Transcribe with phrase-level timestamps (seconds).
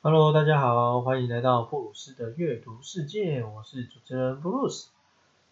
[0.00, 4.90] Hello，大家好，欢迎来到布鲁斯的阅读世界，我是主持人布鲁斯。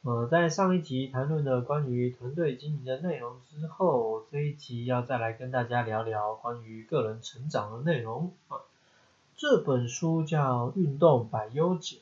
[0.02, 8.58] 呃，在上一集谈论了关于团队经营的内容之后，这一集要再来跟大家聊聊关于个人成长的内容啊。
[9.36, 11.96] 这本书叫《运动百优解》，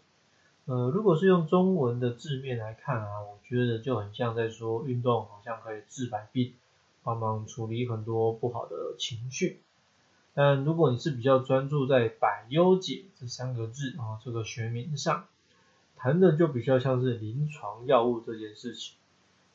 [0.71, 6.53] 呃，如果是用中文的字面来看啊，我觉得就很像在说运动好像可以治百病，
[7.03, 9.63] 帮忙处理很多不好的情绪。
[10.35, 15.27] 但如果你是比较专注在“百优解”这三个字啊这个学名上。
[15.97, 18.97] 谈的就比较像是临床药物这件事情。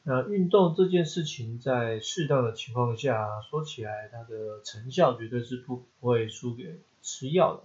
[0.01, 7.63] 那运动这件事情，在适当的情况下，说起来它的成效绝对是不会输给吃药的。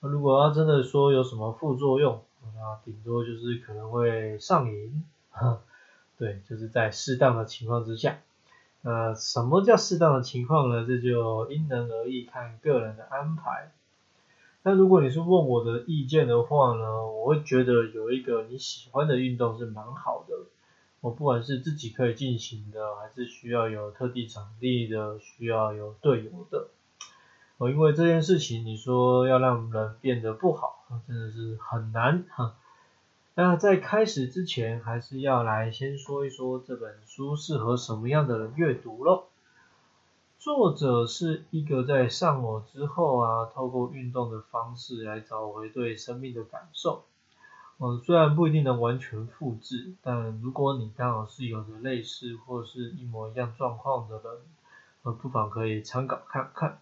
[0.00, 5.04] 那如果要真的说有什么副作用，那顶多就是可能会上瘾。
[6.16, 8.20] 对，就是在适当的情况之下。
[8.82, 10.84] 那什么叫适当的情况呢？
[10.86, 13.72] 这就因人而异，看个人的安排。
[14.64, 20.34] 那如果你是问我的意见的话呢，我会觉得有一个你喜欢的运动是蛮好的。
[21.00, 26.68] 我不管是自己可以进行的，还是需要有特地场地的，需要有队友的。
[27.58, 32.54] 哦，因为这件事情，你说要让人变得不好，真的是很难哈。
[33.34, 39.30] 那在开始之前，还是要来先说一说这本书适合什么样的人阅读咯。
[40.38, 47.04] 作者是一个在上我之后啊，透过运动的方式来找回对生命的感受。
[47.78, 54.24] 嗯，虽然不一定能完全复制，但如果你刚好是有着类似或是一模一样状况的人，
[55.04, 56.80] 呃，不妨可以参考看看。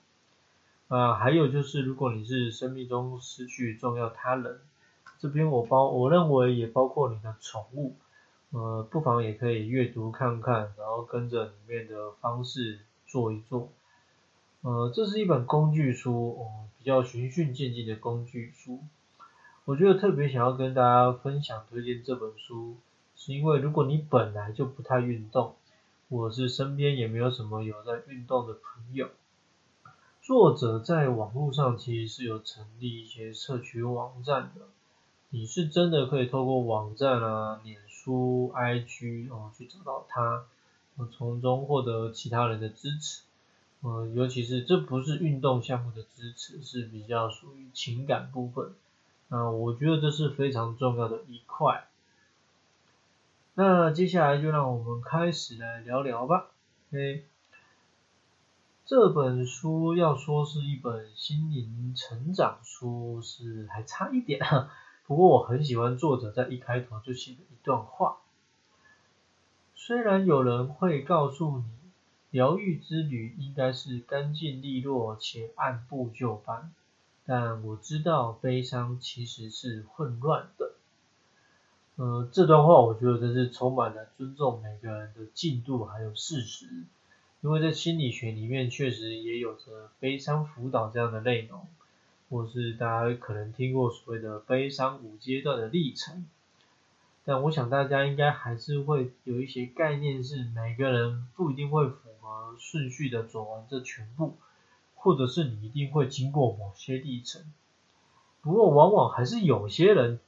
[0.89, 4.61] 啊，还有就是如果你是生命中失去重要他人，
[5.21, 7.95] 这边我包我认为也包括你的宠物，
[8.51, 12.81] 呃，不妨也可以阅读看看，然后跟着里面的方式。
[13.11, 13.69] 做一做，
[14.61, 18.79] 呃，这是一本工具书，哦，比较循序渐进的工具书。
[19.65, 22.77] 我觉得特别想要跟大家分享推荐这本书，
[23.17, 25.57] 是因为如果你本来就不太运动，
[26.09, 29.09] 或是身边也没有什么有在运动的朋友，
[30.23, 34.69] 作者在网络上其实是有成立一些社群网站的，
[35.31, 40.45] 你是真的可以透过网站啊、脸书、IG 哦去找到他。
[41.13, 43.23] 从中获得其他人的支持，
[43.83, 48.75] 嗯，尤其是这不是运动项目的支持，是比较属于情感部分，
[49.29, 51.87] 那我觉得这是非常重要的一块。
[53.55, 56.51] 那接下来就让我们开始来聊聊吧。
[56.91, 57.25] OK，
[58.85, 64.39] 这本书要说是一本心灵成长书，是还差一点，
[65.11, 68.19] 不过我很喜欢作者在一开头就写的一段话。
[69.75, 71.65] 虽然有人会告诉你，
[72.31, 76.73] 疗愈之旅应该是干净利落且按部就班，
[77.27, 80.75] 但我知道悲伤其实是混乱的。
[81.97, 86.85] 呃，这段话我觉得真是充满了尊重每个人的进度还有事实，
[87.41, 91.67] 因为在心理学里面确实也有着悲伤辅导这样的内容，
[92.31, 96.25] 或是大家可能听过所谓的悲伤五阶段的历程。
[97.23, 104.37] 但我想大家应该还是会有一些概念，是每个人不一定会符合顺序的走完这全部，
[104.95, 107.43] 或者是你一定会经过某些历程。
[108.41, 110.19] 不过往往还是有些人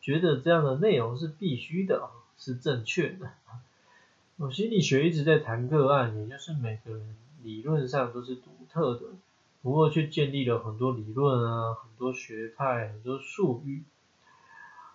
[0.00, 3.30] 觉得这样的内容是必须的，是正确的。
[4.38, 9.02] 我心理学一直在谈个案，也就是每个人理论上都是独特的，
[9.62, 13.84] 不过却建立了很多理论啊，很多学派，很多术语。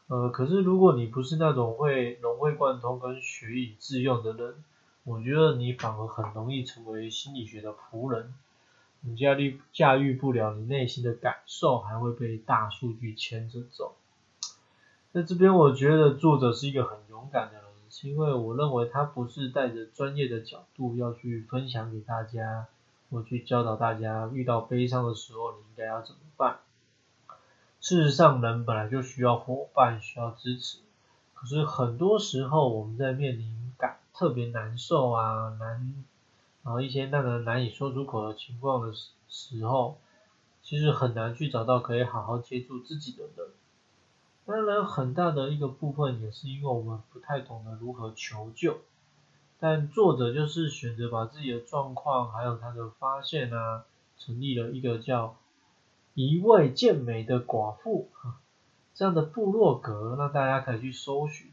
[0.08, 4.64] 呃，可是如果你不是那种会融会贯通跟学以致用的人，
[5.04, 8.34] 我觉得你反而很容易成为心理学的仆人，
[9.02, 13.96] 你驾驭驾驭不了你内心的感受，还会被大数据牵着走。
[15.12, 22.68] 在这边，我觉得作者是一个很勇敢的人，是因为我认为他不是带着专业的角度要去分享给大家，
[23.10, 26.60] 我去教导大家遇到悲伤的时候你应该要怎么办。
[27.80, 30.80] 事实上，人本来就需要伙伴，需要支持。
[31.34, 36.04] 可是很多时候，我们在面临感特别难受啊，难，
[36.64, 40.00] 然后一些让人难以说出口的情况的时时候，
[40.64, 43.50] 其实很难去找到可以好好接住自己的人。
[44.46, 48.80] 当然，很大的一个部分也是因为我们不太懂得如何求救。
[49.60, 53.86] 但作者就是选择把自己的状况，还有他的发现啊，
[54.18, 55.36] 成立了一个叫。
[56.14, 58.08] 一位健美的寡妇，
[58.94, 61.52] 这样的部落格，那大家可以去搜寻。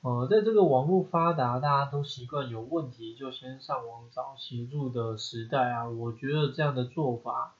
[0.00, 7.52] 呃，在这个网络发达，大家都习惯有问题就先上网找协助的时代啊，我觉得这样的做法，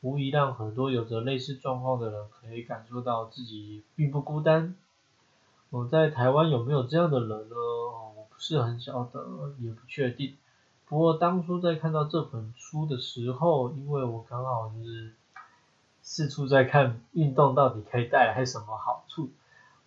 [0.00, 4.76] 无疑让很多有着类似状况的人可以感受到自己并不孤单。
[5.70, 7.56] 我在台湾有没有这样的人呢？
[8.46, 10.36] 是很晓得，也不确定。
[10.84, 15.14] 不过当初在看到这本书的时候，因为我刚好就是
[16.02, 19.30] 四处在看运动到底可以带来什么好处，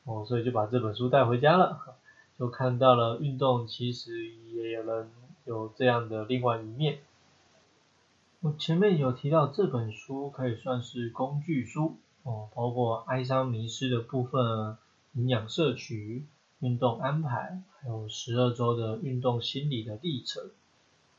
[0.06, 1.96] 哦，所以就把这本书带回家了，
[2.40, 5.12] 就看到了运动其实也有人
[5.46, 6.98] 有这样的另外一面。
[8.40, 14.78] 我前面有提到这本书可以算是工具书哦，包括哀伤迷失的部分、
[15.14, 16.26] 营养摄取、
[16.60, 20.50] 运动安排，还有十二周的运动心理的历程。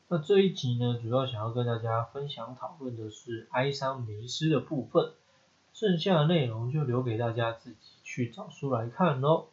[0.07, 5.13] 那这一集呢，主要想要跟大家分享讨论的是哀伤迷失的部分，
[5.73, 9.47] 剩下的内容就留给大家自己去找书来看喽。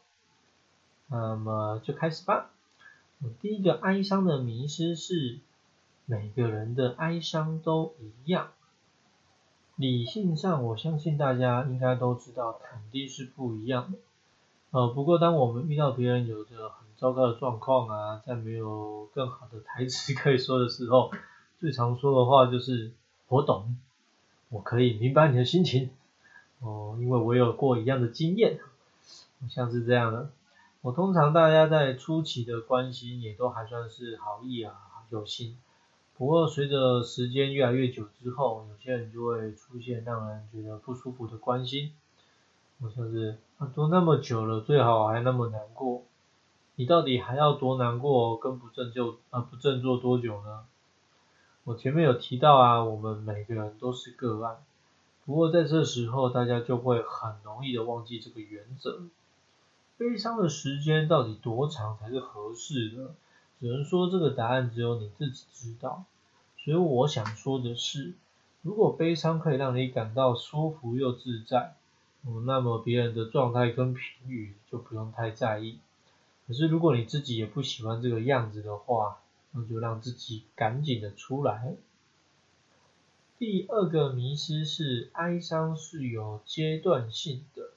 [1.09, 2.51] 那么就开始吧。
[3.41, 5.39] 第一个哀伤的迷失是
[6.05, 8.49] 每个人的哀伤都一样，
[9.77, 13.99] 理性上我相信大家应该都知道肯定是不一样的。
[14.77, 21.11] 呃，不过当我们遇到别人有着很糟糕的状况啊，在没有更好的台词可以说的时候，
[21.59, 22.93] 最常说的话就是
[23.29, 23.79] “我懂，
[24.51, 25.89] 我可以明白你的心情”。
[26.61, 28.61] 哦，因为我有过一样的经验，
[29.49, 30.29] 像是这样的。
[30.83, 34.75] 我通常大家在初期的关心也都还算是好意啊，
[35.09, 35.57] 有心。
[36.19, 41.93] 不过随着时间越来越久之后，有些人就会出现让人觉得不舒服的关心。
[42.79, 46.03] 我像是啊，都那么久了，最好还那么难过。
[46.75, 50.65] 你到底还要多难过，跟不振就啊不振作多久呢？
[51.65, 54.59] 我前面有提到啊，我们每个人都是个案，
[55.25, 59.03] 不过在这时候大家就会很容易的忘记这个原则。
[59.97, 63.15] 悲伤的时间到底多长才是合适的？
[63.59, 66.05] 只能说这个答案只有你自己知道。
[66.63, 68.13] 所以我想说的是，
[68.61, 71.75] 如果悲伤可以让你感到舒服又自在，
[72.45, 75.79] 那么别人的状态跟评语就不用太在意。
[76.47, 79.19] 可是如果你自己也不喜欢这个样子的话，
[79.53, 81.75] 那就让自己赶紧的出来。
[83.39, 87.71] 第二个迷失是哀伤是有阶段性的，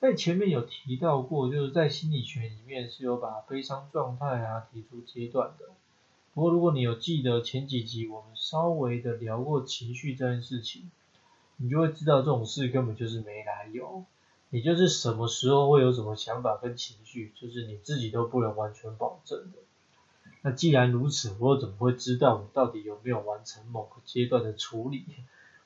[0.00, 5.66] 在前面有提到过，就是在心理学里面是有把悲伤状态啊提出阶段的。
[6.34, 10.90] 不过如果你有记得前几集我们稍微的聊过情绪这件事情，
[11.56, 14.04] 你就会知道这种事根本就是没来由。
[14.50, 19.58] 你就是什么时候会有什么想法跟情绪，就是你自己都不能完全保证的。
[20.42, 25.04] 那既然如此，我又怎么会知道我到底有没有完成某个阶段的处理，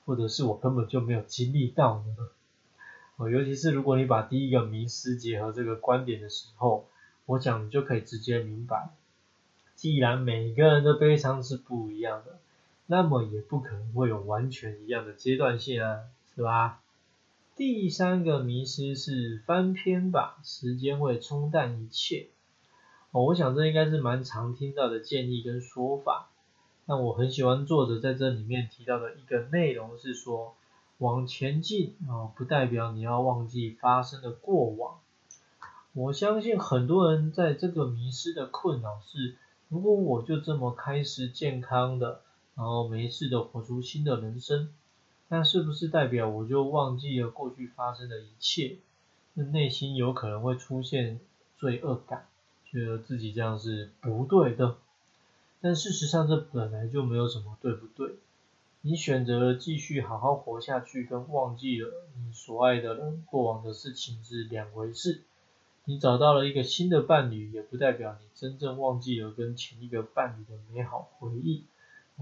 [0.07, 2.29] 或者是我根本就没有经历到呢？
[3.17, 6.87] 哦，尤其是如果你把第一个迷失结合这个观点的时候，
[7.27, 8.89] 我讲你就可以直接明白，
[9.75, 12.39] 既然每个人的悲伤是不一样的，
[12.91, 16.01] 那么也不可能会有完全一样的阶段性啊，
[16.35, 16.81] 是吧？
[17.55, 22.27] 第三个迷失是翻篇吧，时间会冲淡一切。
[23.13, 26.31] 哦，我想这应该是蛮常听到的建议跟说法。
[26.87, 30.57] 那我很喜欢作者在这里面提到的一个内容是说，
[30.99, 34.99] 往前进啊，不代表你要忘记发生的过往。
[35.93, 39.37] 我相信很多人在这个迷失的困扰是，
[39.69, 42.23] 如果我就这么开始健康的，
[42.61, 44.69] 然后没事的活出新的人生。
[45.29, 48.77] 那是不是代表我就忘记了过去发生的一切？
[49.33, 51.21] 那内心有可能会出现
[51.57, 52.27] 罪恶感，
[52.67, 54.77] 觉得自己这样是不对的。
[55.63, 58.17] 但事实上，这本来就没有什么对不对。
[58.83, 65.23] 你选择了继续好好活下去，跟忘记了你所爱的人、过往的事情是两回事。
[65.87, 71.65] 你找到了一个新的伴侣，也不代表你真正忘记了跟前一个伴侣的美好回忆。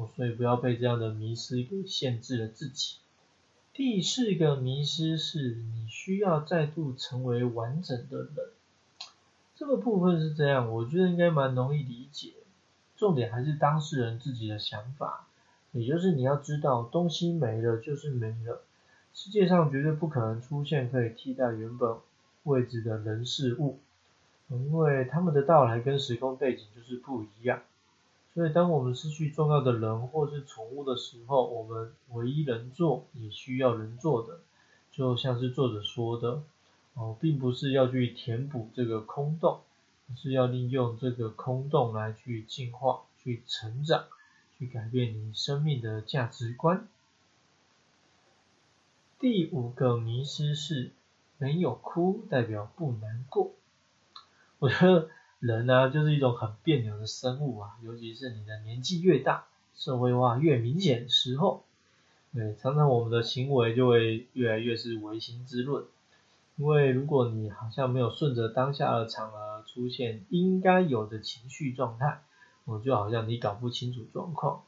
[0.07, 2.97] 所以不要被这样的迷失给限制了自己。
[3.73, 8.51] 第四个迷失是你需要再度成为完整的人。
[9.57, 12.33] 这个部分是这样，我觉得应该蛮容易理解。
[12.97, 15.27] 重点还是当事人自己的想法，
[15.73, 18.63] 也就是你要知道，东西没了就是没了，
[19.15, 21.97] 世界上绝对不可能出现可以替代原本
[22.43, 23.79] 位置的人事物，
[24.49, 27.63] 因为他们的到来跟时空背景就是不一样。
[28.35, 34.41] 所以，当我们失去重要的人或是宠物的时候，我们唯一能做也需要人做的，
[34.93, 36.43] 就像是作者说的，
[36.95, 39.63] 哦，并不是要去填补这个空洞，
[40.09, 44.05] 而是要利用这个空洞来去进化、去成长、
[44.57, 46.87] 去改变你生命的价值观。
[49.19, 50.93] 第五个迷失是，
[51.39, 53.51] 没有哭代表不难过。
[54.61, 55.11] 我觉得。
[55.41, 61.65] 人呢，就是一种很别扭的生物啊，尤其是你的年纪越大，社会化越明显的时候，
[62.35, 65.85] 对，常常我们的行为就会越来越是唯心之论，
[66.57, 72.21] 因为如果你好像没有顺着当下的场合出现应该有的情绪状态，
[72.65, 74.63] 我就好像你搞不清楚状况。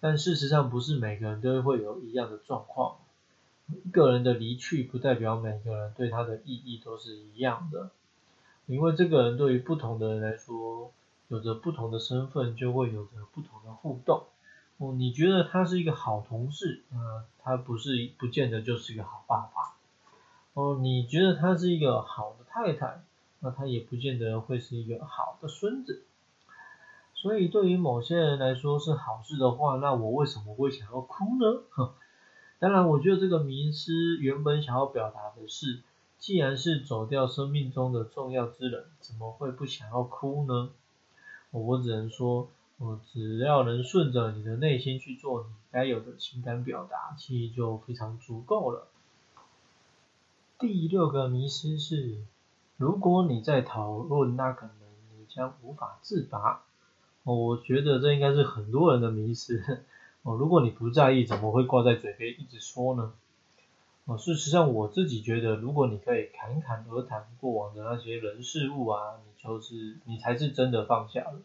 [0.00, 2.96] 但事实上不是每个人都会有一样的状况，
[3.84, 7.92] 一个人的离去不代表每个人对他的意义都是一样的，
[8.72, 10.90] 因为这个人对于不同的人来说，
[11.28, 14.24] 有着不同的身份，就会有着不同的互动。
[14.78, 19.74] 哦，你觉得他是一个好同事，呃，他不是不见得就是一个好爸爸。
[20.54, 23.02] 哦，你觉得他是一个好的太太，
[23.40, 26.04] 那他也不见得会是一个好的孙子。
[27.14, 31.62] 所以对于某些人来说是好事的话，那我为什么会想要哭呢？
[31.70, 31.92] 哼
[32.58, 35.82] 当然，我觉得这个迷失原本想要表达的是，
[36.22, 40.70] 既然是走掉生命中的重要之人，怎么会不想要哭呢？
[41.50, 42.48] 我只能说。
[42.78, 48.88] 我只要能顺着你的内心去做你该有的情感表达，其实就非常足够了。
[50.58, 52.18] 第六个迷失是，
[52.76, 54.72] 如果你在讨论那个人，
[55.16, 56.64] 你将无法自拔。
[57.22, 59.84] 哦，我觉得这应该是很多人的迷失。
[60.24, 63.12] 哦，如果你不在意，怎么会挂在嘴边一直说呢？
[64.04, 71.40] 哦，事实上我自己觉得，如果你可以侃侃而谈过往的那些人事物啊，你就是你才是真的放下了。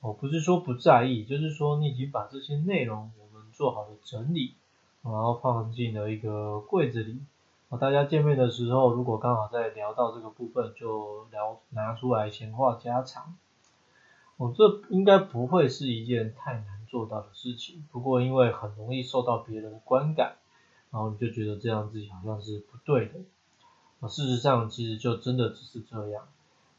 [0.00, 4.54] 我不是说不在意，就是说你已经把这些内容我们做好了整理，
[5.02, 7.20] 然后放进了一个柜子里。
[7.80, 13.34] 大家见面的时候，如果刚好在聊到这个部分，就聊拿出来闲话家常。
[14.36, 17.84] 哦，这应该不会是一件太难做到的事情。
[17.90, 20.36] 不过因为很容易受到别人的观感，
[20.94, 23.18] 然后你就觉得这样自己好像是不对的。
[23.98, 26.28] 啊，事实上其实就真的只是这样。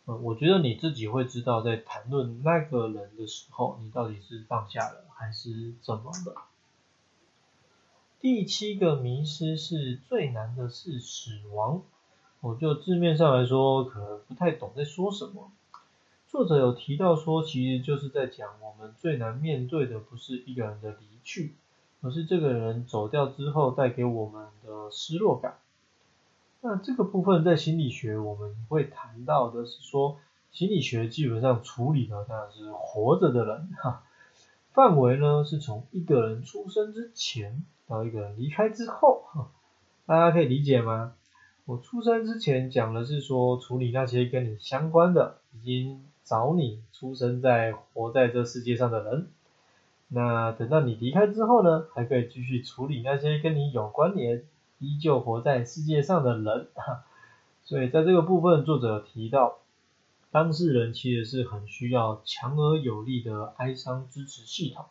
[0.05, 6.43] 呃，我觉得你自己会知道，在谈论那个人的时候，你到底是放下了还是怎么了。
[8.21, 11.83] 第七个迷失是最难的是死亡。
[12.39, 15.51] 我就字面上来说，可能不太懂在说什么。
[16.29, 21.55] 作者有提到说，其实就是在讲我们最难面对的不是一个人的离去，
[22.05, 25.57] 而是这个人走掉之后带给我们的失落感。
[26.61, 30.19] 那这个部分在心理学我们会谈到的是说，
[30.51, 34.03] 心理学基本上处理的当然是活着的人哈，
[34.71, 39.47] 范围呢是从一个人出生之前到一个人离开之后哈，
[40.05, 41.13] 大家可以理解吗？
[41.65, 49.29] 我出生之前讲的是说处理那些跟你相关的，已经早你出生在活在这世界上的人，
[50.07, 54.43] 那等到你离开之后呢，还可以继续处理那些跟你有关联。
[54.79, 56.67] 依旧活在世界上的人，
[57.63, 59.59] 所以在这个部分，作者提到，
[60.31, 64.83] 当事人其实是很需要强而有力的哀伤支持系统。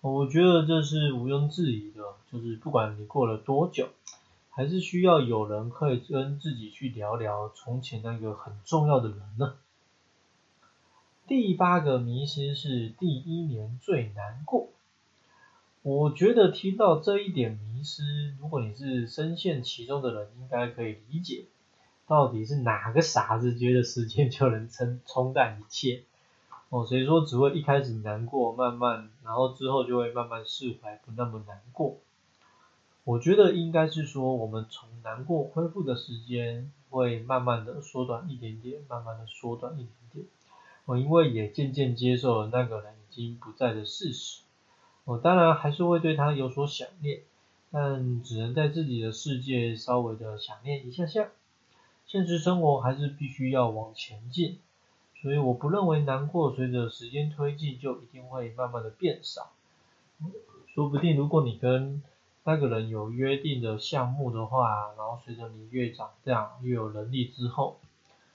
[0.00, 3.90] 我觉得这是毋庸置疑的，就是不管你过了多久，
[4.48, 9.54] 还是需要有人可以跟自己去聊聊从前那个很重要的人呢。
[11.34, 14.68] 第八个迷失是第一年最难过。
[15.80, 21.46] 我觉得听到这一点迷失，如果你是深陷其中的人，应该可以理解，
[22.06, 26.02] 到底是哪个傻子觉得时间就能冲冲淡一切？
[26.68, 31.96] 哦，所以说只会一开始难过，慢慢，然后之后就会慢慢释怀，不那么难过。
[33.04, 40.01] 我觉得应该是说，我们从难过恢复的时间会慢慢的缩短一点点，慢慢的缩短一点点。
[40.92, 44.42] 我因为也渐渐接受了那个人已经不在的事实。
[45.06, 47.22] 我当然还是会对他有所想念，
[47.70, 51.30] 但只能在自己的世界稍微的想念一下下。
[52.06, 54.58] 现实生活还是必须要往前进，
[55.22, 59.50] 所以我不认为难过随着时间推进就一定会慢慢的变少。
[60.74, 62.02] 说不定如果你跟
[62.44, 67.80] 那个人有约定的项目的话，然后随着你越长大越有能力之后，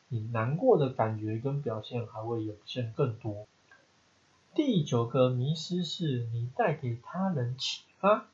[0.10, 3.46] 你难过的感觉跟表现还会涌现更多。
[4.56, 8.28] 第九个迷失是你带给他人启发，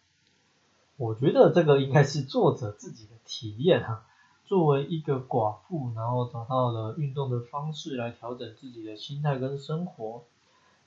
[0.98, 4.06] 我觉得这个应该是作者自己的体验哈。
[4.46, 10.24] 作为一个寡妇，然后找到了运动的方式来调整自己的心态跟生活，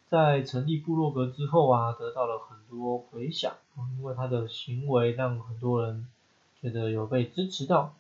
[0.09, 3.55] 在成立部落格之后啊，得到了很多回响，
[3.99, 6.07] 因为他的行为让很多人
[6.61, 7.95] 觉得有被支持到。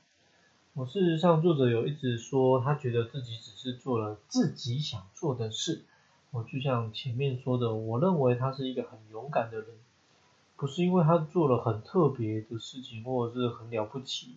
[0.76, 5.86] 我事实上，作者有一直说，他觉得自己只是做了自己想做的事。
[6.32, 9.68] 我就像前面说的，我认为他是一个很勇敢的人，
[10.54, 14.34] 不是因为他做了很特别的事情或者是很了不起，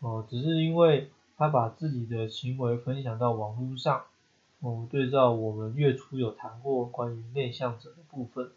[0.00, 4.04] 哦，只是因为他把自己的行为分享到网络上，
[4.60, 8.50] 哦，对照我们月初有谈过关于内向者的部分，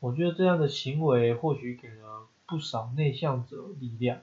[0.00, 4.18] 我觉得这样的行为或许给了不少内向者力量。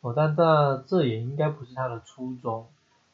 [0.00, 2.66] 哦，但这这也应该不是他的初衷。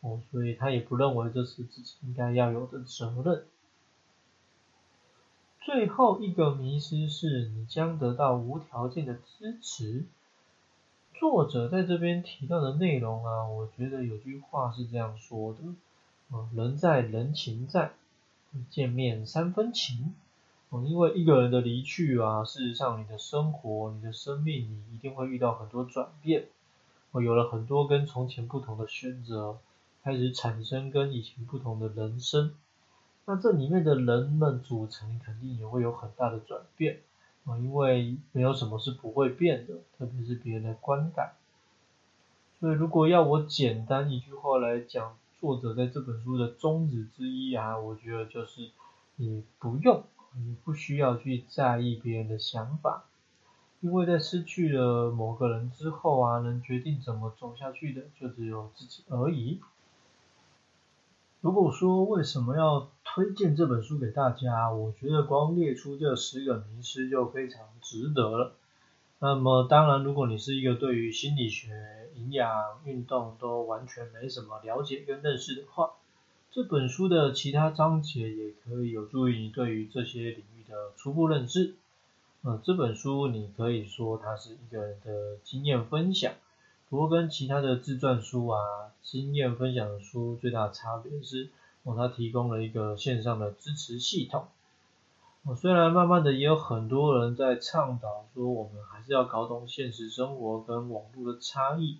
[0.03, 3.45] 哦，所以他也不认为这是自己应该要有的责任。
[5.61, 10.05] 最后一个迷失是你将得到无条件的支持。
[11.13, 17.93] 作者在这边提到的内容啊，我觉得有句话是这样说的：，啊，人在人情在，
[18.71, 20.15] 见面三分情。
[20.69, 26.47] 哦，因为一个人的离去啊，事实上你的生活、你的生命，你一定会遇到很多转变。
[27.17, 29.57] 哦，有了很多跟从前不同的选择，
[30.05, 32.55] 开始产生跟以前不同的人生。
[33.25, 37.01] 那这里面的人们组成肯定也会有很大的转变。
[37.47, 41.33] 啊，因为没有什么是不会变的，特别是别人的观感。
[42.61, 48.69] 所以如果要我简单一句话来讲，作者在这本书的宗旨之一啊，我觉得就是
[49.15, 50.05] 你不用，
[50.35, 53.05] 你不需要去在意别人的想法，
[53.87, 59.61] 因为在失去了某个人之后啊，能决定怎么走下去的就只有自己而已。
[61.41, 68.55] 如果说为什么要推荐这本书给大家，我觉得光列出这十个名师就非常值得了。
[69.21, 75.93] 那么当然，如果你是一个对于心理学、营养、运动都完全没什么了解跟认识的话，
[76.51, 81.77] 这本书的其他章节也可以有助于你对于这些领域的初步认知。
[82.47, 86.33] 呃，这本书你可以说它是一个人的经验分享。
[86.89, 88.61] 不过跟其他的自传书啊、
[89.03, 91.49] 经验分享的书最大的差别是，
[91.83, 94.47] 哦，它提供了一个线上的支持系统。
[95.43, 101.99] 哦，虽然慢慢的也有很多人在倡导说，我们还是要搞懂现实生活跟网络的差异。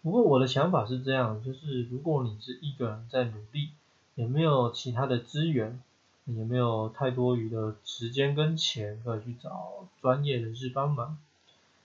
[0.00, 3.70] 不过我的想法是这样，就是如果你是一个人在努力，
[4.14, 5.82] 也没有其他的资源，
[6.26, 11.18] 也没有太多余的时间跟钱可以去找专业人士帮忙。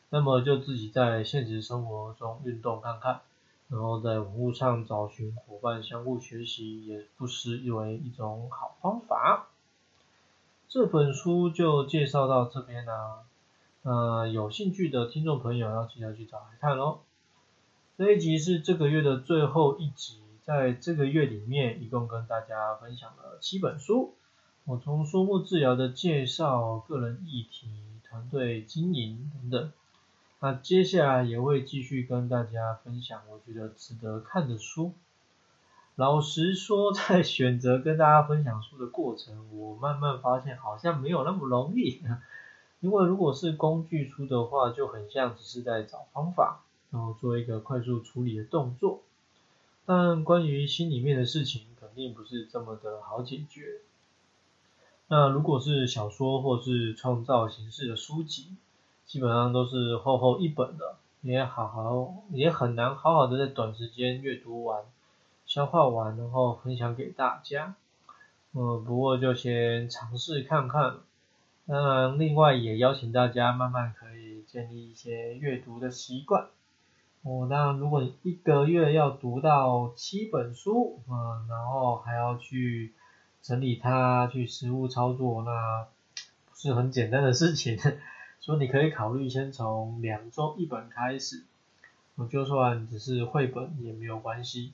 [0.10, 3.22] 那么就自己在现实生活中运动看看，
[3.70, 9.48] 然后在网络上找寻伙伴相互学习，也不失为一种好方法。
[10.68, 13.20] 这本书就介绍到这边啦，
[13.84, 17.00] 呃，有兴趣的听众朋友要记得去找来看喽。
[17.98, 24.14] 这一集是这个月的最后一集，在这个月里面，一共跟大家分享了七本书，
[24.66, 27.68] 我从书目治疗的介绍、个人议题、
[28.08, 29.72] 团队经营等等。
[30.40, 34.94] 那接下来也会继续跟大家分享我觉得值得看的书。
[35.96, 42.02] 老实说，在选择跟大家分享书的过程，我慢慢发现好像没有那么容易。
[42.80, 49.02] 因为如果是工具书的话，就很像只是在找方法，然后做一个快速处理的动作。
[49.86, 53.82] 但关于心里面的事情，肯定不是这么的好解决。
[55.14, 58.56] 那如果是小说或是创造形式的书籍，
[59.06, 64.86] 基本上都是厚厚一本的，也好好也很难好好的在短时间阅读完、
[65.46, 67.76] 消化完，然后分享给大家。
[68.54, 71.00] 嗯，不过就先尝试看看。
[71.68, 76.48] 当然，另外也邀请大家慢慢可以建立一些阅读的习惯。
[77.24, 82.94] 哦，当然，如果你一个月要读到七本书，嗯，然后还要去
[83.42, 85.88] 整理它、去实物操作，那
[86.50, 87.78] 不是很简单的事情。
[88.40, 91.44] 所以你可以考虑先从两周一本开始，
[92.16, 94.74] 我就算只是绘本也没有关系，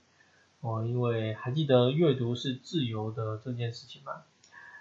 [0.62, 4.24] 哦，因为还记得阅读是自由的这件事情吗？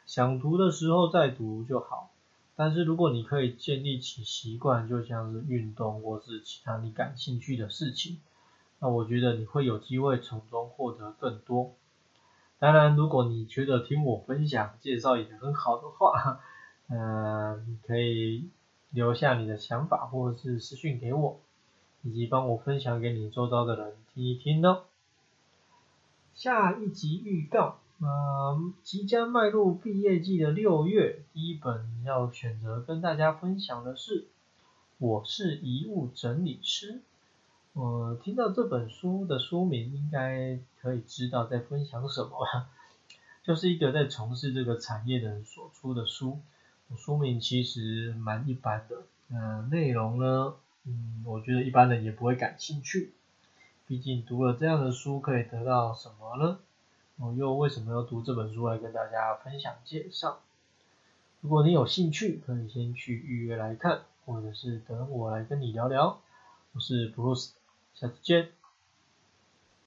[0.07, 2.11] 想读的时候再读就好。
[2.55, 8.19] 但是如果你可以建立起习惯，就像是运动或是其他你感兴趣的事情，
[8.79, 11.75] 那我觉得你会有机会从中获得更多。
[12.59, 16.41] 当然，如果你觉得听我分享介绍也很好的话，
[16.89, 18.51] 呃，你可以。
[18.91, 21.41] 留下你的想法，或者是私讯给我，
[22.03, 24.85] 以及帮我分享给你周遭的人听一听哦。
[26.35, 34.23] 下一集预告，嗯，即将迈入毕业季的六月，第一本要选择跟大家分享的是
[34.97, 36.93] 《我是遗物整理师》。
[37.79, 42.71] 我听到这本书的书名，应该可以知道在分享什么了，
[43.45, 46.41] 就是一个在从事这个产业的人所出的书。
[46.97, 53.13] 书名其实蛮一般的，嗯，内容呢，嗯，我觉得一般人也不会感兴趣。
[53.87, 56.59] 毕竟读了这样的书可以得到什么呢？
[57.19, 60.41] 我又为什么要读这本书来跟大家分享介绍？
[61.43, 66.23] 如果你有兴趣，可以先去预约来看，或者是等我来跟你聊聊。
[66.73, 67.53] 我是 Bruce，
[67.97, 68.56] 下次见。